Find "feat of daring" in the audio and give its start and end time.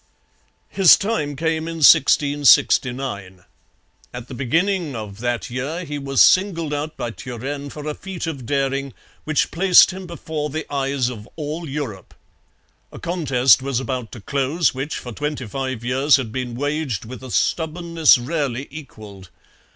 7.93-8.95